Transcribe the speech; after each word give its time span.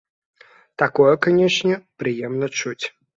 Такое, 0.81 1.11
канечне, 1.25 1.77
прыемна 2.01 2.51
чуць. 2.61 2.85